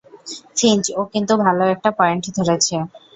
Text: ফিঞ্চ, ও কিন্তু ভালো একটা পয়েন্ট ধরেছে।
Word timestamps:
ফিঞ্চ, 0.57 0.83
ও 0.93 1.11
কিন্তু 1.13 1.33
ভালো 1.45 1.63
একটা 1.73 1.89
পয়েন্ট 1.99 2.23
ধরেছে। 2.37 2.75